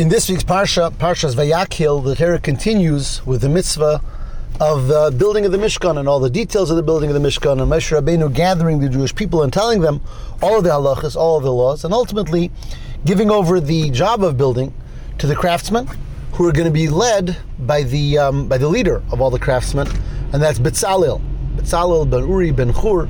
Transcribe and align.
In 0.00 0.08
this 0.08 0.30
week's 0.30 0.44
Parsha, 0.44 0.90
Parshas 0.90 1.34
Vayakhel, 1.34 2.02
the 2.02 2.14
Torah 2.14 2.38
continues 2.38 3.20
with 3.26 3.42
the 3.42 3.50
mitzvah 3.50 4.00
of 4.58 4.86
the 4.86 5.14
building 5.14 5.44
of 5.44 5.52
the 5.52 5.58
Mishkan 5.58 5.98
and 5.98 6.08
all 6.08 6.18
the 6.18 6.30
details 6.30 6.70
of 6.70 6.76
the 6.78 6.82
building 6.82 7.10
of 7.10 7.14
the 7.14 7.28
Mishkan, 7.28 7.60
and 7.60 7.70
Moshe 7.70 7.92
Rabbeinu 7.92 8.32
gathering 8.32 8.80
the 8.80 8.88
Jewish 8.88 9.14
people 9.14 9.42
and 9.42 9.52
telling 9.52 9.82
them 9.82 10.00
all 10.40 10.56
of 10.56 10.64
the 10.64 10.70
halachas, 10.70 11.16
all 11.16 11.36
of 11.36 11.42
the 11.42 11.52
laws, 11.52 11.84
and 11.84 11.92
ultimately 11.92 12.50
giving 13.04 13.30
over 13.30 13.60
the 13.60 13.90
job 13.90 14.24
of 14.24 14.38
building 14.38 14.72
to 15.18 15.26
the 15.26 15.36
craftsmen, 15.36 15.86
who 16.32 16.48
are 16.48 16.52
going 16.52 16.64
to 16.64 16.72
be 16.72 16.88
led 16.88 17.36
by 17.58 17.82
the 17.82 18.16
um, 18.16 18.48
by 18.48 18.56
the 18.56 18.68
leader 18.68 19.02
of 19.12 19.20
all 19.20 19.28
the 19.28 19.38
craftsmen, 19.38 19.86
and 20.32 20.42
that's 20.42 20.58
Betzalel, 20.58 21.20
Betzalel 21.56 22.08
ben 22.08 22.26
Uri 22.26 22.52
ben 22.52 22.72
Chur, 22.72 23.06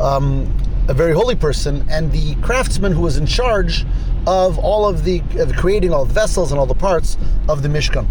um, 0.00 0.56
a 0.86 0.94
very 0.94 1.14
holy 1.14 1.34
person, 1.34 1.84
and 1.90 2.12
the 2.12 2.36
craftsman 2.42 2.92
who 2.92 3.00
was 3.00 3.16
in 3.16 3.26
charge 3.26 3.84
of 4.28 4.58
all 4.58 4.86
of 4.86 5.04
the 5.04 5.22
of 5.38 5.56
creating 5.56 5.90
all 5.90 6.04
the 6.04 6.12
vessels 6.12 6.52
and 6.52 6.60
all 6.60 6.66
the 6.66 6.74
parts 6.74 7.16
of 7.48 7.62
the 7.62 7.68
Mishkan. 7.68 8.06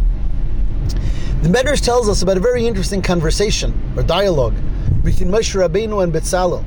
The 1.43 1.49
Medrash 1.49 1.81
tells 1.81 2.09
us 2.09 2.23
about 2.23 2.37
a 2.37 2.39
very 2.39 2.65
interesting 2.65 3.03
conversation 3.03 3.93
or 3.95 4.01
dialogue 4.01 4.55
between 5.03 5.29
Moshe 5.29 5.53
Rabbeinu 5.55 6.03
and 6.03 6.11
Betzalel. 6.11 6.63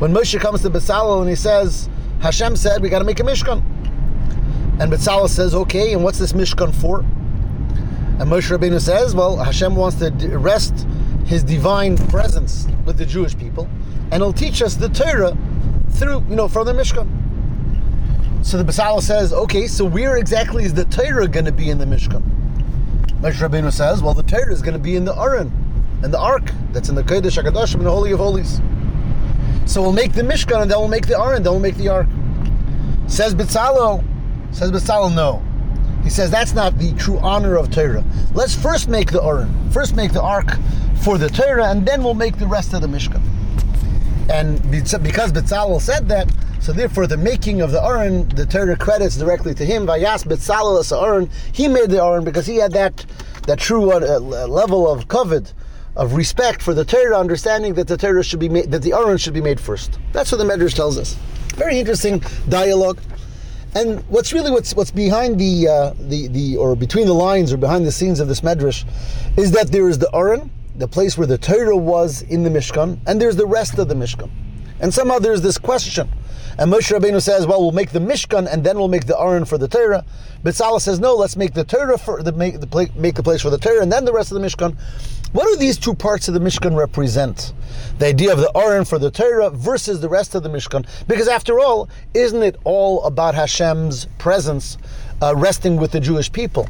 When 0.00 0.12
Moshe 0.12 0.40
comes 0.40 0.62
to 0.62 0.70
Betzalel 0.70 1.20
and 1.20 1.30
he 1.30 1.36
says, 1.36 1.88
Hashem 2.20 2.56
said 2.56 2.82
we 2.82 2.88
got 2.88 2.98
to 2.98 3.04
make 3.04 3.20
a 3.20 3.22
Mishkan. 3.22 3.62
And 4.80 4.92
Betzalel 4.92 5.28
says, 5.28 5.54
okay, 5.54 5.92
and 5.92 6.02
what's 6.02 6.18
this 6.18 6.32
Mishkan 6.32 6.74
for? 6.74 7.00
And 7.00 8.28
Moshe 8.28 8.50
Rabbeinu 8.50 8.80
says, 8.80 9.14
well, 9.14 9.36
Hashem 9.36 9.76
wants 9.76 9.98
to 9.98 10.10
rest 10.38 10.88
his 11.24 11.44
divine 11.44 11.96
presence 12.08 12.66
with 12.84 12.98
the 12.98 13.06
Jewish 13.06 13.38
people, 13.38 13.68
and 14.10 14.14
he'll 14.14 14.32
teach 14.32 14.60
us 14.60 14.74
the 14.74 14.88
Torah 14.88 15.38
through, 15.90 16.24
you 16.28 16.34
know, 16.34 16.48
from 16.48 16.66
the 16.66 16.72
Mishkan. 16.72 17.27
So 18.42 18.56
the 18.56 18.64
Betzalel 18.64 19.02
says, 19.02 19.32
okay, 19.32 19.66
so 19.66 19.84
where 19.84 20.16
exactly 20.16 20.64
is 20.64 20.72
the 20.72 20.84
Torah 20.86 21.28
going 21.28 21.44
to 21.44 21.52
be 21.52 21.70
in 21.70 21.78
the 21.78 21.84
Mishkan? 21.84 22.22
Moshe 23.20 23.34
Rabbeinu 23.34 23.72
says, 23.72 24.02
well, 24.02 24.14
the 24.14 24.22
Torah 24.22 24.52
is 24.52 24.62
going 24.62 24.74
to 24.74 24.78
be 24.78 24.96
in 24.96 25.04
the 25.04 25.14
Aron, 25.14 25.52
and 26.02 26.14
the 26.14 26.18
Ark 26.18 26.52
that's 26.72 26.88
in 26.88 26.94
the 26.94 27.02
Kodesh 27.02 27.42
HaKadoshim, 27.42 27.74
in 27.74 27.84
the 27.84 27.90
Holy 27.90 28.12
of 28.12 28.20
Holies. 28.20 28.60
So 29.66 29.82
we'll 29.82 29.92
make 29.92 30.12
the 30.12 30.22
Mishkan, 30.22 30.62
and 30.62 30.70
then 30.70 30.78
we'll 30.78 30.88
make 30.88 31.06
the 31.06 31.20
Aron, 31.20 31.42
then 31.42 31.52
we'll 31.52 31.60
make 31.60 31.76
the 31.76 31.88
Ark. 31.88 32.06
Says 33.08 33.34
Betzalel, 33.34 34.04
says 34.52 34.70
Betzalel, 34.70 35.14
no. 35.14 35.42
He 36.04 36.10
says 36.10 36.30
that's 36.30 36.54
not 36.54 36.78
the 36.78 36.94
true 36.94 37.18
honor 37.18 37.56
of 37.56 37.70
Torah. 37.70 38.04
Let's 38.32 38.54
first 38.54 38.88
make 38.88 39.10
the 39.10 39.22
Aron, 39.22 39.70
first 39.72 39.96
make 39.96 40.12
the 40.12 40.22
Ark 40.22 40.56
for 41.02 41.18
the 41.18 41.28
Torah, 41.28 41.70
and 41.70 41.84
then 41.84 42.04
we'll 42.04 42.14
make 42.14 42.38
the 42.38 42.46
rest 42.46 42.72
of 42.72 42.82
the 42.82 42.86
Mishkan. 42.86 43.20
And 44.28 44.60
because 44.70 45.32
Betzalel 45.32 45.80
said 45.80 46.08
that, 46.08 46.30
so 46.60 46.72
therefore, 46.72 47.06
the 47.06 47.16
making 47.16 47.62
of 47.62 47.70
the 47.70 47.82
Aron, 47.82 48.28
the 48.28 48.44
Torah 48.44 48.76
credits 48.76 49.16
directly 49.16 49.54
to 49.54 49.64
him. 49.64 49.86
Vayas 49.86 50.24
Betzalel 50.24 50.80
as 50.80 50.92
Aron, 50.92 51.30
he 51.52 51.66
made 51.66 51.90
the 51.90 52.02
Aron 52.02 52.24
because 52.24 52.46
he 52.46 52.56
had 52.56 52.72
that 52.72 53.06
that 53.46 53.58
true 53.58 53.90
uh, 53.90 54.18
level 54.20 54.90
of 54.90 55.08
kavod, 55.08 55.54
of 55.96 56.12
respect 56.12 56.60
for 56.60 56.74
the 56.74 56.84
Torah, 56.84 57.18
understanding 57.18 57.72
that 57.74 57.86
the 57.86 57.96
Torah 57.96 58.22
should 58.22 58.40
be 58.40 58.50
made, 58.50 58.70
that 58.70 58.82
the 58.82 58.92
Aron 58.92 59.16
should 59.16 59.32
be 59.32 59.40
made 59.40 59.58
first. 59.58 59.98
That's 60.12 60.30
what 60.30 60.38
the 60.38 60.44
Medrash 60.44 60.74
tells 60.74 60.98
us. 60.98 61.14
Very 61.54 61.78
interesting 61.78 62.22
dialogue. 62.48 63.00
And 63.74 64.00
what's 64.08 64.32
really 64.32 64.50
what's 64.50 64.74
what's 64.74 64.90
behind 64.90 65.38
the 65.38 65.68
uh, 65.68 65.94
the 65.98 66.28
the 66.28 66.56
or 66.56 66.76
between 66.76 67.06
the 67.06 67.14
lines 67.14 67.52
or 67.52 67.56
behind 67.56 67.86
the 67.86 67.92
scenes 67.92 68.20
of 68.20 68.28
this 68.28 68.40
medrash 68.40 68.84
is 69.36 69.52
that 69.52 69.68
there 69.68 69.88
is 69.88 69.98
the 69.98 70.10
Aron, 70.14 70.50
the 70.78 70.88
place 70.88 71.18
where 71.18 71.26
the 71.26 71.38
Torah 71.38 71.76
was 71.76 72.22
in 72.22 72.42
the 72.42 72.50
Mishkan, 72.50 72.98
and 73.06 73.20
there's 73.20 73.36
the 73.36 73.46
rest 73.46 73.78
of 73.78 73.88
the 73.88 73.94
Mishkan. 73.94 74.30
And 74.80 74.94
somehow 74.94 75.18
there's 75.18 75.42
this 75.42 75.58
question 75.58 76.08
and 76.58 76.72
Moshe 76.72 76.92
Rabbeinu 76.92 77.22
says, 77.22 77.46
well, 77.46 77.60
we'll 77.60 77.70
make 77.70 77.90
the 77.90 78.00
Mishkan 78.00 78.52
and 78.52 78.64
then 78.64 78.76
we'll 78.78 78.88
make 78.88 79.06
the 79.06 79.16
Aron 79.16 79.44
for 79.44 79.58
the 79.58 79.68
Torah. 79.68 80.04
Betzalel 80.42 80.80
says, 80.80 80.98
no, 80.98 81.14
let's 81.14 81.36
make 81.36 81.54
the 81.54 81.62
Torah 81.62 81.96
for 81.96 82.20
the 82.20 82.32
make 82.32 82.58
the 82.58 82.90
make 82.96 83.14
the 83.14 83.22
place 83.22 83.42
for 83.42 83.50
the 83.50 83.58
Torah 83.58 83.80
and 83.80 83.92
then 83.92 84.04
the 84.04 84.12
rest 84.12 84.32
of 84.32 84.40
the 84.40 84.44
Mishkan. 84.44 84.76
What 85.30 85.46
do 85.46 85.56
these 85.56 85.78
two 85.78 85.94
parts 85.94 86.26
of 86.26 86.34
the 86.34 86.40
Mishkan 86.40 86.76
represent? 86.76 87.52
The 88.00 88.06
idea 88.06 88.32
of 88.32 88.38
the 88.38 88.50
Aron 88.56 88.84
for 88.84 88.98
the 88.98 89.10
Torah 89.10 89.50
versus 89.50 90.00
the 90.00 90.08
rest 90.08 90.34
of 90.34 90.42
the 90.42 90.48
Mishkan. 90.48 90.84
Because 91.06 91.28
after 91.28 91.60
all, 91.60 91.88
isn't 92.12 92.42
it 92.42 92.56
all 92.64 93.04
about 93.04 93.36
Hashem's 93.36 94.06
presence 94.18 94.78
uh, 95.22 95.36
resting 95.36 95.76
with 95.76 95.92
the 95.92 96.00
Jewish 96.00 96.32
people? 96.32 96.66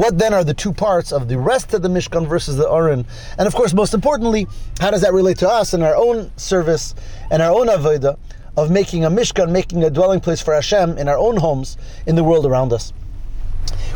What 0.00 0.16
then 0.16 0.32
are 0.32 0.42
the 0.42 0.54
two 0.54 0.72
parts 0.72 1.12
of 1.12 1.28
the 1.28 1.36
rest 1.36 1.74
of 1.74 1.82
the 1.82 1.90
Mishkan 1.90 2.26
versus 2.26 2.56
the 2.56 2.66
Aron? 2.66 3.04
And 3.36 3.46
of 3.46 3.54
course, 3.54 3.74
most 3.74 3.92
importantly, 3.92 4.46
how 4.80 4.90
does 4.90 5.02
that 5.02 5.12
relate 5.12 5.36
to 5.40 5.48
us 5.48 5.74
in 5.74 5.82
our 5.82 5.94
own 5.94 6.30
service 6.38 6.94
and 7.30 7.42
our 7.42 7.52
own 7.52 7.66
Avodah? 7.66 8.16
of 8.56 8.70
making 8.70 9.04
a 9.04 9.10
Mishkan, 9.10 9.50
making 9.50 9.84
a 9.84 9.90
dwelling 9.90 10.18
place 10.18 10.40
for 10.40 10.54
Hashem 10.54 10.96
in 10.96 11.06
our 11.06 11.18
own 11.18 11.36
homes, 11.36 11.76
in 12.06 12.16
the 12.16 12.24
world 12.24 12.46
around 12.46 12.72
us. 12.72 12.92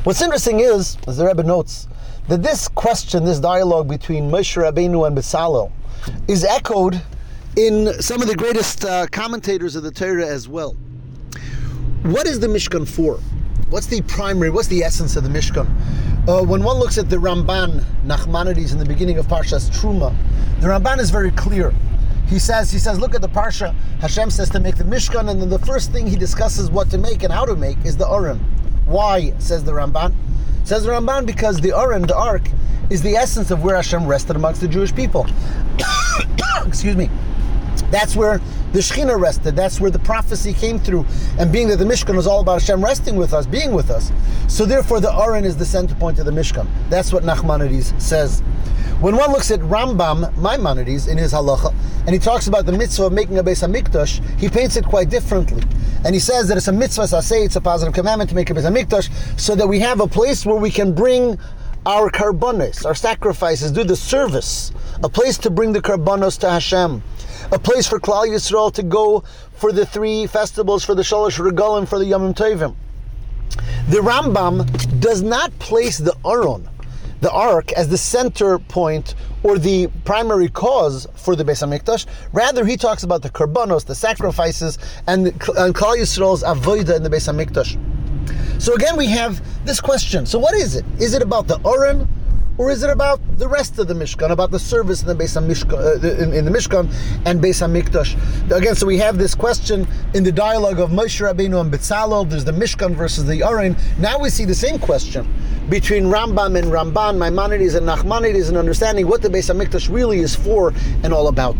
What's 0.05 0.21
interesting 0.21 0.61
is, 0.61 0.99
as 1.09 1.17
the 1.17 1.27
Rebbe 1.27 1.43
notes, 1.43 1.89
that 2.29 2.43
this 2.43 2.69
question, 2.69 3.25
this 3.25 3.41
dialogue 3.41 3.89
between 3.89 4.31
Moshe 4.31 4.63
Rabbeinu 4.63 5.07
and 5.07 5.17
Betzalel, 5.17 5.73
is 6.29 6.45
echoed 6.45 7.03
in 7.57 8.01
some 8.01 8.21
of 8.21 8.29
the 8.29 8.37
greatest 8.37 8.85
uh, 8.85 9.07
commentators 9.11 9.75
of 9.75 9.83
the 9.83 9.91
Torah 9.91 10.27
as 10.27 10.49
well. 10.49 10.77
What 12.03 12.27
is 12.27 12.41
the 12.41 12.47
Mishkan 12.47 12.87
for? 12.87 13.19
What's 13.75 13.89
the 13.89 14.03
primary, 14.03 14.51
what's 14.51 14.69
the 14.69 14.85
essence 14.85 15.17
of 15.17 15.25
the 15.25 15.29
Mishkan? 15.29 15.67
Uh, 16.29 16.45
when 16.45 16.63
one 16.63 16.79
looks 16.79 16.97
at 16.97 17.11
the 17.11 17.17
Ramban, 17.17 17.85
Nachmanides, 18.07 18.71
in 18.71 18.79
the 18.79 18.85
beginning 18.85 19.19
of 19.19 19.27
Parshas 19.27 19.69
Truma, 19.69 20.15
the 20.61 20.69
Ramban 20.69 21.01
is 21.01 21.11
very 21.11 21.33
clear 21.33 21.75
he 22.29 22.39
says, 22.39 22.71
he 22.71 22.79
says, 22.79 23.01
look 23.01 23.17
at 23.17 23.21
the 23.21 23.29
parsha. 23.29 23.75
Hashem 24.01 24.31
says 24.31 24.49
to 24.51 24.61
make 24.61 24.77
the 24.77 24.85
Mishkan, 24.85 25.29
and 25.29 25.43
then 25.43 25.49
the 25.49 25.59
first 25.59 25.91
thing 25.91 26.07
he 26.07 26.15
discusses 26.15 26.71
what 26.71 26.89
to 26.91 26.99
make 26.99 27.25
and 27.25 27.33
how 27.33 27.45
to 27.45 27.57
make 27.57 27.77
is 27.85 27.97
the 27.97 28.09
Aron. 28.09 28.39
Why? 28.87 29.35
Says 29.41 29.65
the 29.65 29.73
Ramban. 29.73 30.15
Says 30.63 30.85
the 30.85 30.93
Ramban 30.93 31.27
because 31.27 31.61
the 31.61 31.77
Aron, 31.77 32.03
the 32.03 32.17
Ark, 32.17 32.49
is 32.91 33.03
the 33.03 33.17
essence 33.17 33.51
of 33.51 33.65
where 33.65 33.75
Hashem 33.75 34.07
rested 34.07 34.37
amongst 34.37 34.61
the 34.61 34.69
Jewish 34.69 34.95
people. 34.95 35.27
Excuse 36.65 36.95
me. 36.95 37.11
That's 37.91 38.15
where 38.15 38.41
the 38.75 38.81
Shekhinah 38.81 39.19
rested. 39.19 39.55
That's 39.55 39.81
where 39.81 39.91
the 39.93 40.01
prophecy 40.01 40.53
came 40.53 40.81
through. 40.81 41.07
And 41.39 41.53
being 41.53 41.69
that 41.69 41.77
the 41.77 41.85
Mishkan 41.85 42.17
was 42.17 42.27
all 42.27 42.41
about 42.41 42.61
Hashem 42.61 42.85
resting 42.85 43.15
with 43.15 43.33
us, 43.33 43.47
being 43.47 43.73
with 43.73 43.89
us. 43.89 44.11
So 44.49 44.67
therefore 44.67 45.01
the 45.01 45.15
Aron 45.15 45.45
is 45.45 45.57
the 45.57 45.65
center 45.65 45.95
point 45.95 46.19
of 46.19 46.27
the 46.27 46.33
Mishkan. 46.33 46.67
That's 46.91 47.13
what 47.13 47.23
Nachmanides 47.23 47.99
says. 48.03 48.41
When 49.01 49.17
one 49.17 49.31
looks 49.31 49.53
at 49.53 49.61
Rambam 49.61 50.37
Maimonides 50.37 51.07
in 51.07 51.19
his 51.19 51.33
halacha, 51.33 51.73
and 52.01 52.11
he 52.11 52.19
talks 52.19 52.49
about 52.49 52.67
the 52.67 52.73
mitzvah 52.73 53.05
of 53.05 53.13
making 53.13 53.39
a 53.39 53.45
Beis 53.45 53.67
Hamikdash, 53.67 54.21
he 54.39 54.49
paints 54.49 54.77
it 54.77 54.85
quite 54.85 55.09
differently. 55.09 55.63
And 56.05 56.13
he 56.13 56.21
says 56.21 56.49
that 56.49 56.57
it's 56.57 56.69
a 56.69 56.73
mitzvah 56.73 57.07
say 57.23 57.45
it's 57.45 57.57
a 57.57 57.61
positive 57.61 57.95
commandment 57.95 58.31
to 58.31 58.37
make 58.37 58.51
a 58.51 58.55
Beis 58.55 58.69
Hamikdash, 58.69 59.39
so 59.39 59.55
that 59.55 59.69
we 59.69 59.79
have 59.81 60.01
a 60.01 60.09
place 60.09 60.45
where 60.45 60.57
we 60.57 60.71
can 60.71 60.95
bring 60.95 61.39
our 61.87 62.11
karbonis, 62.11 62.85
our 62.85 62.95
sacrifices, 62.95 63.71
do 63.71 63.85
the 63.85 63.97
service, 63.97 64.73
a 65.03 65.09
place 65.09 65.39
to 65.39 65.51
bring 65.51 65.73
the 65.73 65.83
karbonos 65.83 66.39
to 66.39 66.49
Hashem, 66.49 67.03
a 67.53 67.59
place 67.59 67.87
for 67.87 68.01
Klal 68.01 68.27
Yisrael 68.27 68.73
to 68.75 68.83
go 68.83 69.25
for 69.55 69.73
the 69.73 69.87
three 69.87 70.27
festivals, 70.27 70.85
for 70.85 70.95
the 70.95 71.03
Shalosh 71.03 71.39
Regalim, 71.39 71.87
for 71.87 71.99
the 71.99 72.07
Yom 72.07 72.35
Tovim. 72.35 72.75
The 73.89 73.99
Rambam 73.99 75.01
does 75.01 75.23
not 75.23 75.57
place 75.59 75.99
the 75.99 76.17
Aron 76.25 76.69
the 77.25 77.31
ark 77.31 77.73
as 77.73 77.89
the 77.89 77.97
center 77.97 78.59
point 78.59 79.15
or 79.43 79.59
the 79.59 79.87
primary 80.05 80.47
cause 80.47 81.07
for 81.15 81.35
the 81.35 81.43
Beis 81.43 81.67
Hamikdash. 81.67 82.05
Rather, 82.35 82.67
he 82.67 82.77
talks 82.77 83.03
about 83.03 83.23
the 83.23 83.31
karbanos, 83.31 83.87
the 83.87 83.95
sacrifices, 83.95 84.77
and, 85.07 85.29
and 85.29 85.75
Klal 85.75 85.97
Yisrael's 85.97 86.43
avodah 86.43 86.97
in 86.97 87.03
the 87.03 87.09
Beis 87.09 87.27
Hamikdash. 87.27 87.81
So 88.61 88.75
again, 88.75 88.99
we 88.99 89.07
have 89.07 89.41
this 89.65 89.81
question. 89.81 90.27
So 90.27 90.39
what 90.39 90.55
is 90.55 90.77
it? 90.77 90.85
Is 90.99 91.15
it 91.15 91.23
about 91.23 91.47
the 91.47 91.59
Aron? 91.67 92.07
Or 92.57 92.71
is 92.71 92.85
it 92.85 92.91
about 92.91 93.21
the 93.37 93.49
rest 93.49 93.81
of 93.81 93.89
the 93.89 93.95
Mishkan, 93.95 94.31
about 94.31 94.53
the 94.53 94.61
service 94.61 95.03
in 95.03 95.09
the 95.09 95.15
Beis 95.15 95.37
Hamishkan, 95.37 96.05
uh, 96.05 96.23
in, 96.23 96.33
in, 96.33 96.45
the 96.45 96.53
Mishkan 96.53 96.87
and 97.27 97.41
Beis 97.41 97.61
Hamikdash? 97.61 98.15
Again, 98.57 98.77
so 98.77 98.87
we 98.87 98.97
have 98.99 99.19
this 99.19 99.35
question 99.35 99.89
in 100.15 100.23
the 100.23 100.31
dialogue 100.31 100.79
of 100.79 100.91
Moshe 100.91 101.21
Rabbeinu 101.21 101.61
and 101.61 101.73
Betzalel. 101.73 102.31
There's 102.31 102.45
the 102.45 102.53
Mishkan 102.53 102.95
versus 102.95 103.27
the 103.27 103.43
Aron. 103.43 103.77
Now 103.99 104.21
we 104.21 104.31
see 104.31 104.45
the 104.45 104.55
same 104.55 104.79
question 104.79 105.27
between 105.69 106.05
Rambam 106.05 106.57
and 106.57 106.69
Ramban, 106.69 107.19
Maimonides 107.19 107.75
and 107.75 107.89
Nachmanides, 107.89 108.49
and 108.49 108.57
understanding 108.57 109.09
what 109.09 109.21
the 109.21 109.29
Beis 109.29 109.53
Hamikdash 109.53 109.93
really 109.93 110.21
is 110.21 110.37
for 110.37 110.73
and 111.03 111.13
all 111.13 111.27
about. 111.27 111.57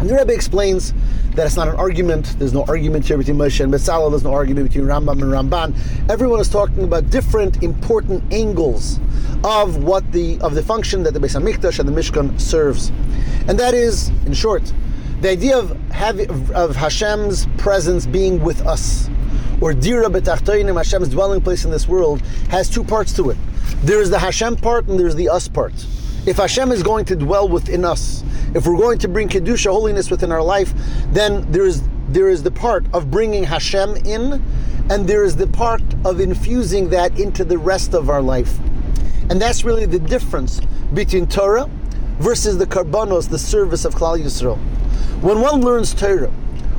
And 0.00 0.10
the 0.10 0.16
Rebbe 0.16 0.32
explains 0.32 0.92
that 1.34 1.46
it's 1.46 1.56
not 1.56 1.68
an 1.68 1.76
argument. 1.76 2.36
There's 2.38 2.52
no 2.52 2.64
argument 2.64 3.06
here 3.06 3.16
between 3.16 3.36
Moshe 3.36 3.60
and 3.60 3.72
Betzalel. 3.72 4.10
There's 4.10 4.24
no 4.24 4.32
argument 4.32 4.68
between 4.68 4.86
Rambam 4.86 5.22
and 5.22 5.50
Ramban. 5.50 6.10
Everyone 6.10 6.40
is 6.40 6.48
talking 6.48 6.84
about 6.84 7.10
different 7.10 7.62
important 7.62 8.22
angles 8.32 8.98
of 9.44 9.82
what 9.82 10.10
the 10.12 10.40
of 10.40 10.54
the 10.54 10.62
function 10.62 11.02
that 11.04 11.14
the 11.14 11.20
Beis 11.20 11.38
Hamikdash 11.40 11.78
and 11.78 11.88
the 11.88 11.92
Mishkan 11.92 12.40
serves, 12.40 12.90
and 13.48 13.58
that 13.58 13.74
is, 13.74 14.08
in 14.26 14.32
short, 14.32 14.72
the 15.20 15.30
idea 15.30 15.58
of 15.58 15.70
having 15.90 16.30
of 16.54 16.76
Hashem's 16.76 17.46
presence 17.58 18.06
being 18.06 18.42
with 18.42 18.60
us, 18.66 19.08
or 19.60 19.72
Dira 19.72 20.08
B'Tachtoinim, 20.08 20.76
Hashem's 20.76 21.08
dwelling 21.08 21.40
place 21.40 21.64
in 21.64 21.70
this 21.70 21.88
world, 21.88 22.20
has 22.48 22.68
two 22.68 22.84
parts 22.84 23.12
to 23.14 23.30
it. 23.30 23.36
There 23.82 24.00
is 24.00 24.10
the 24.10 24.18
Hashem 24.18 24.56
part 24.56 24.86
and 24.88 24.98
there's 24.98 25.14
the 25.14 25.28
us 25.28 25.48
part. 25.48 25.72
If 26.26 26.38
Hashem 26.38 26.72
is 26.72 26.82
going 26.82 27.04
to 27.06 27.16
dwell 27.16 27.48
within 27.48 27.84
us, 27.84 28.24
if 28.54 28.66
we're 28.66 28.76
going 28.76 28.98
to 28.98 29.08
bring 29.08 29.28
kedusha, 29.28 29.70
holiness 29.70 30.10
within 30.10 30.32
our 30.32 30.42
life, 30.42 30.72
then 31.08 31.50
there 31.50 31.66
is 31.66 31.82
there 32.08 32.28
is 32.28 32.42
the 32.42 32.50
part 32.50 32.84
of 32.92 33.10
bringing 33.10 33.44
Hashem 33.44 33.96
in 33.96 34.42
and 34.90 35.06
there 35.08 35.24
is 35.24 35.36
the 35.36 35.46
part 35.46 35.82
of 36.04 36.20
infusing 36.20 36.90
that 36.90 37.18
into 37.18 37.44
the 37.44 37.56
rest 37.56 37.94
of 37.94 38.10
our 38.10 38.20
life. 38.20 38.58
And 39.30 39.40
that's 39.40 39.64
really 39.64 39.86
the 39.86 39.98
difference 39.98 40.60
between 40.92 41.26
Torah 41.26 41.68
versus 42.18 42.58
the 42.58 42.66
karbanos, 42.66 43.30
the 43.30 43.38
service 43.38 43.86
of 43.86 43.94
Klal 43.94 44.22
Yisrael. 44.22 44.58
When 45.22 45.40
one 45.40 45.62
learns 45.62 45.94
Torah, 45.94 46.30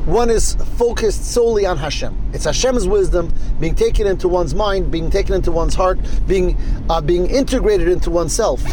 one 0.06 0.30
is 0.30 0.54
focused 0.78 1.26
solely 1.32 1.66
on 1.66 1.78
Hashem. 1.78 2.16
It's 2.32 2.46
Hashem's 2.46 2.88
wisdom 2.88 3.34
being 3.60 3.74
taken 3.74 4.06
into 4.06 4.28
one's 4.28 4.54
mind, 4.54 4.92
being 4.92 5.10
taken 5.10 5.34
into 5.34 5.52
one's 5.52 5.74
heart, 5.74 5.98
being 6.28 6.56
uh, 6.92 7.02
being 7.02 7.26
integrated 7.26 7.88
into 7.88 8.12
oneself. 8.12 8.64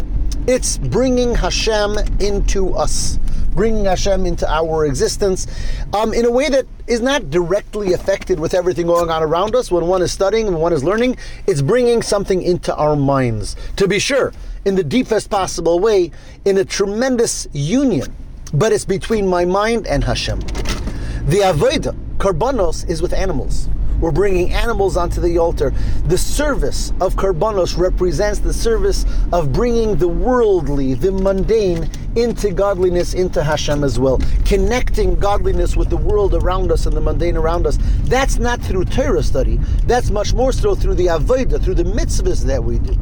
It's 0.45 0.77
bringing 0.77 1.35
Hashem 1.35 1.97
into 2.19 2.75
us, 2.75 3.17
bringing 3.53 3.85
Hashem 3.85 4.25
into 4.25 4.45
our 4.51 4.85
existence 4.85 5.47
um, 5.93 6.13
in 6.13 6.25
a 6.25 6.31
way 6.31 6.49
that 6.49 6.65
is 6.85 6.99
not 6.99 7.29
directly 7.29 7.93
affected 7.93 8.41
with 8.41 8.53
everything 8.53 8.87
going 8.87 9.09
on 9.09 9.23
around 9.23 9.55
us. 9.55 9.71
When 9.71 9.87
one 9.87 10.01
is 10.01 10.11
studying, 10.11 10.47
when 10.47 10.57
one 10.57 10.73
is 10.73 10.83
learning, 10.83 11.15
it's 11.47 11.61
bringing 11.61 12.01
something 12.01 12.41
into 12.41 12.75
our 12.75 12.97
minds. 12.97 13.55
To 13.77 13.87
be 13.87 13.99
sure, 13.99 14.33
in 14.65 14.75
the 14.75 14.83
deepest 14.83 15.29
possible 15.29 15.79
way, 15.79 16.11
in 16.43 16.57
a 16.57 16.65
tremendous 16.65 17.47
union, 17.53 18.13
but 18.53 18.73
it's 18.73 18.83
between 18.83 19.25
my 19.25 19.45
mind 19.45 19.87
and 19.87 20.03
Hashem. 20.03 20.39
The 20.39 21.39
Avodah, 21.39 21.95
Karbanos, 22.17 22.89
is 22.89 23.01
with 23.01 23.13
animals. 23.13 23.69
We're 24.03 24.11
bringing 24.11 24.51
animals 24.51 24.97
onto 24.97 25.21
the 25.21 25.37
altar. 25.37 25.73
The 26.07 26.17
service 26.17 26.91
of 26.99 27.15
Karbanos 27.15 27.77
represents 27.77 28.39
the 28.39 28.51
service 28.51 29.05
of 29.31 29.53
bringing 29.53 29.95
the 29.95 30.09
worldly, 30.09 30.93
the 30.93 31.13
mundane, 31.13 31.89
into 32.17 32.51
godliness, 32.51 33.13
into 33.13 33.41
Hashem 33.41 33.81
as 33.81 33.99
well. 33.99 34.19
Connecting 34.43 35.15
godliness 35.15 35.77
with 35.77 35.89
the 35.89 35.95
world 35.95 36.33
around 36.33 36.69
us 36.69 36.85
and 36.85 36.93
the 36.93 36.99
mundane 36.99 37.37
around 37.37 37.65
us. 37.65 37.77
That's 38.01 38.39
not 38.39 38.59
through 38.59 38.83
Torah 38.83 39.23
study. 39.23 39.55
That's 39.85 40.09
much 40.09 40.33
more 40.33 40.51
so 40.51 40.75
through 40.75 40.95
the 40.95 41.05
Avodah, 41.05 41.63
through 41.63 41.75
the 41.75 41.83
mitzvahs 41.83 42.43
that 42.43 42.61
we 42.61 42.79
do, 42.79 42.97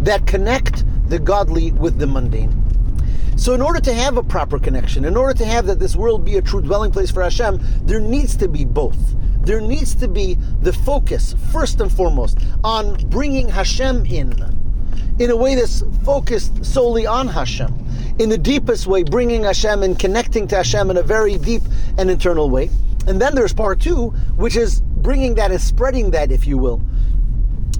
that 0.00 0.26
connect 0.26 0.84
the 1.08 1.18
godly 1.18 1.72
with 1.72 1.98
the 1.98 2.06
mundane. 2.06 2.52
So, 3.38 3.54
in 3.54 3.62
order 3.62 3.80
to 3.80 3.94
have 3.94 4.18
a 4.18 4.22
proper 4.22 4.58
connection, 4.58 5.06
in 5.06 5.16
order 5.16 5.32
to 5.38 5.46
have 5.46 5.64
that 5.68 5.78
this 5.78 5.96
world 5.96 6.22
be 6.22 6.36
a 6.36 6.42
true 6.42 6.60
dwelling 6.60 6.92
place 6.92 7.10
for 7.10 7.22
Hashem, 7.22 7.60
there 7.86 7.98
needs 7.98 8.36
to 8.36 8.46
be 8.46 8.66
both. 8.66 9.14
There 9.44 9.60
needs 9.60 9.94
to 9.96 10.08
be 10.08 10.38
the 10.62 10.72
focus, 10.72 11.34
first 11.52 11.80
and 11.80 11.92
foremost, 11.92 12.38
on 12.62 12.96
bringing 13.08 13.48
Hashem 13.48 14.06
in, 14.06 14.32
in 15.18 15.30
a 15.30 15.36
way 15.36 15.54
that's 15.54 15.82
focused 16.04 16.64
solely 16.64 17.06
on 17.06 17.28
Hashem. 17.28 17.72
In 18.18 18.28
the 18.28 18.38
deepest 18.38 18.86
way, 18.86 19.02
bringing 19.02 19.42
Hashem 19.44 19.82
and 19.82 19.98
connecting 19.98 20.48
to 20.48 20.56
Hashem 20.56 20.90
in 20.90 20.96
a 20.96 21.02
very 21.02 21.36
deep 21.36 21.62
and 21.98 22.10
internal 22.10 22.48
way. 22.48 22.70
And 23.06 23.20
then 23.20 23.34
there's 23.34 23.52
part 23.52 23.80
two, 23.80 24.10
which 24.36 24.56
is 24.56 24.80
bringing 24.80 25.34
that 25.34 25.50
and 25.50 25.60
spreading 25.60 26.10
that, 26.12 26.32
if 26.32 26.46
you 26.46 26.56
will, 26.56 26.80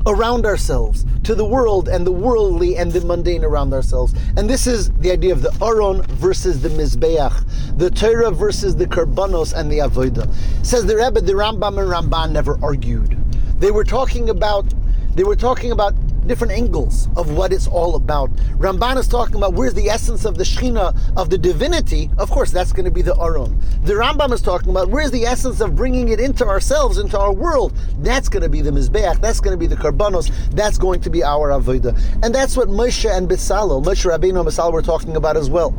around 0.07 0.45
ourselves, 0.47 1.05
to 1.25 1.35
the 1.35 1.45
world 1.45 1.89
and 1.89 2.07
the 2.07 2.13
worldly 2.13 2.77
and 2.77 2.93
the 2.93 3.01
mundane 3.07 3.45
around 3.45 3.73
ourselves. 3.73 4.15
And 4.37 4.49
this 4.49 4.67
is 4.67 4.91
the 4.93 5.11
idea 5.11 5.33
of 5.33 5.43
the 5.43 5.57
Aron 5.63 6.03
versus 6.03 6.61
the 6.61 6.69
Mizbeach, 6.69 7.79
the 7.79 7.91
Torah 7.91 8.31
versus 8.31 8.77
the 8.77 8.87
Karbanos 8.87 9.53
and 9.55 9.71
the 9.71 9.79
Avodah. 9.79 10.33
Says 10.65 10.85
the 10.87 10.97
Rebbe, 10.97 11.21
the 11.21 11.33
Rambam 11.33 11.79
and 11.79 11.91
Ramban 11.91 12.33
never 12.33 12.59
argued. 12.63 13.19
They 13.59 13.71
were 13.71 13.85
talking 13.85 14.29
about 14.29 14.67
they 15.15 15.23
were 15.23 15.37
talking 15.37 15.71
about 15.71 15.95
different 16.27 16.53
angles 16.53 17.09
of 17.17 17.31
what 17.31 17.53
it's 17.53 17.67
all 17.67 17.97
about. 17.97 18.31
Ramban 18.59 18.97
is 18.97 19.09
talking 19.09 19.37
about 19.37 19.55
where's 19.55 19.75
the 19.75 19.89
essence 19.89 20.25
of 20.25 20.37
the 20.37 20.45
Shechina, 20.45 20.97
of 21.17 21.31
the 21.31 21.39
divinity. 21.39 22.11
Of 22.19 22.31
course, 22.31 22.51
that's 22.51 22.73
going 22.73 22.85
to 22.85 22.91
be 22.91 23.03
the 23.03 23.17
Aron. 23.21 23.61
The 23.83 23.95
Rambam 23.95 24.33
is 24.33 24.41
talking 24.41 24.71
about 24.71 24.89
where's 24.89 25.11
the 25.11 25.25
essence 25.25 25.61
of 25.61 25.77
bringing 25.77 26.09
it 26.09 26.21
into 26.21 26.47
ourselves, 26.47 26.99
into 26.99 27.19
our 27.19 27.33
world. 27.33 27.77
That's 27.99 28.29
going 28.29 28.43
to 28.43 28.49
be 28.49 28.61
the 28.61 28.71
Mizbeach. 28.71 29.21
That's 29.21 29.41
going 29.41 29.53
to 29.53 29.59
be 29.59 29.67
the 29.67 29.77
Karbanos. 29.77 30.33
That's 30.53 30.79
going 30.79 31.01
to 31.03 31.11
be 31.11 31.23
our 31.23 31.51
Avodah. 31.51 32.25
And 32.25 32.35
that's 32.35 32.57
what 32.57 32.69
Moshe 32.69 33.11
and 33.11 33.29
Betzalel, 33.29 33.85
Moshe 33.85 34.11
Rabbeinu 34.11 34.41
and 34.41 34.49
Betzalel 34.49 34.73
were 34.73 34.83
talking 34.83 35.17
about 35.17 35.37
as 35.37 35.51
well. 35.51 35.73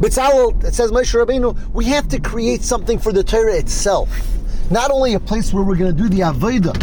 Betzalel, 0.00 0.64
it 0.64 0.74
says 0.74 0.90
Moshe 0.90 1.14
Rabbeinu, 1.14 1.72
we 1.72 1.84
have 1.86 2.08
to 2.08 2.20
create 2.20 2.62
something 2.62 2.98
for 2.98 3.12
the 3.12 3.22
Torah 3.22 3.56
itself. 3.56 4.28
Not 4.70 4.90
only 4.90 5.14
a 5.14 5.20
place 5.20 5.52
where 5.52 5.62
we're 5.62 5.76
going 5.76 5.94
to 5.94 6.02
do 6.02 6.08
the 6.08 6.20
Avodah. 6.20 6.74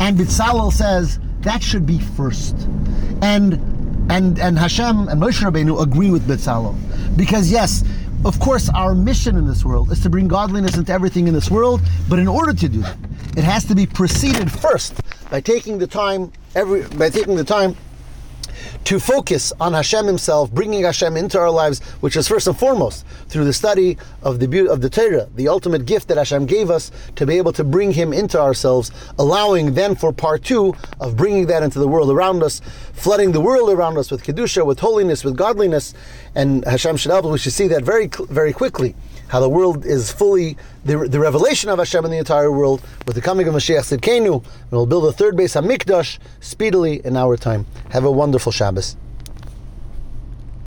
And 0.00 0.18
Betzalel 0.18 0.72
says, 0.72 1.18
that 1.44 1.62
should 1.62 1.86
be 1.86 1.98
first. 1.98 2.56
And 3.22 3.54
and 4.10 4.38
and 4.38 4.58
Hashem 4.58 5.08
and 5.08 5.20
Moshe 5.20 5.42
Rabbeinu 5.42 5.80
agree 5.80 6.10
with 6.10 6.26
Betzalel. 6.26 6.76
Because 7.16 7.50
yes, 7.50 7.84
of 8.24 8.40
course, 8.40 8.68
our 8.70 8.94
mission 8.94 9.36
in 9.36 9.46
this 9.46 9.64
world 9.64 9.92
is 9.92 10.00
to 10.00 10.10
bring 10.10 10.28
godliness 10.28 10.76
into 10.76 10.92
everything 10.92 11.28
in 11.28 11.34
this 11.34 11.50
world, 11.50 11.80
but 12.08 12.18
in 12.18 12.26
order 12.26 12.54
to 12.54 12.68
do 12.68 12.80
that, 12.80 12.96
it 13.36 13.44
has 13.44 13.64
to 13.66 13.74
be 13.74 13.86
preceded 13.86 14.50
first 14.50 15.00
by 15.30 15.40
taking 15.40 15.78
the 15.78 15.86
time 15.86 16.32
every 16.54 16.82
by 16.96 17.10
taking 17.10 17.36
the 17.36 17.44
time 17.44 17.76
to 18.84 19.00
focus 19.00 19.52
on 19.60 19.72
Hashem 19.72 20.06
Himself, 20.06 20.52
bringing 20.52 20.84
Hashem 20.84 21.16
into 21.16 21.38
our 21.38 21.50
lives, 21.50 21.80
which 22.00 22.16
is 22.16 22.28
first 22.28 22.46
and 22.46 22.58
foremost 22.58 23.06
through 23.28 23.44
the 23.44 23.52
study 23.52 23.96
of 24.22 24.40
the 24.40 24.68
of 24.68 24.80
the 24.80 24.90
Torah, 24.90 25.28
the 25.34 25.48
ultimate 25.48 25.86
gift 25.86 26.08
that 26.08 26.18
Hashem 26.18 26.46
gave 26.46 26.70
us 26.70 26.90
to 27.16 27.26
be 27.26 27.38
able 27.38 27.52
to 27.54 27.64
bring 27.64 27.92
Him 27.92 28.12
into 28.12 28.40
ourselves, 28.40 28.90
allowing 29.18 29.74
then 29.74 29.94
for 29.94 30.12
part 30.12 30.44
two 30.44 30.74
of 31.00 31.16
bringing 31.16 31.46
that 31.46 31.62
into 31.62 31.78
the 31.78 31.88
world 31.88 32.10
around 32.10 32.42
us, 32.42 32.60
flooding 32.92 33.32
the 33.32 33.40
world 33.40 33.70
around 33.70 33.96
us 33.96 34.10
with 34.10 34.22
kedusha, 34.22 34.64
with 34.64 34.80
holiness, 34.80 35.24
with 35.24 35.36
godliness, 35.36 35.94
and 36.34 36.64
Hashem 36.64 36.96
should 36.96 37.10
help 37.10 37.24
us. 37.24 37.32
We 37.32 37.38
should 37.38 37.52
see 37.52 37.68
that 37.68 37.84
very 37.84 38.08
very 38.28 38.52
quickly 38.52 38.94
how 39.28 39.40
the 39.40 39.48
world 39.48 39.84
is 39.84 40.12
fully 40.12 40.56
the, 40.84 41.08
the 41.08 41.18
revelation 41.18 41.70
of 41.70 41.78
Hashem 41.78 42.04
in 42.04 42.10
the 42.10 42.18
entire 42.18 42.52
world 42.52 42.82
with 43.06 43.16
the 43.16 43.22
coming 43.22 43.48
of 43.48 43.54
Mashiach 43.54 43.98
Tzidkenu, 43.98 44.42
and 44.44 44.70
we'll 44.70 44.86
build 44.86 45.06
a 45.06 45.12
third 45.12 45.34
Beis 45.34 45.60
Hamikdash 45.60 46.18
speedily 46.40 47.04
in 47.04 47.16
our 47.16 47.36
time. 47.36 47.66
Have 47.90 48.04
a 48.04 48.10
wonderful 48.10 48.52
Shabbos. 48.74 49.03